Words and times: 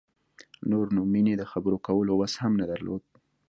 نور 0.71 0.85
نو 0.95 1.01
مينې 1.13 1.33
د 1.37 1.43
خبرو 1.51 1.77
کولو 1.87 2.11
وس 2.17 2.33
هم 2.41 2.53
نه 2.61 2.65
درلود. 2.71 3.01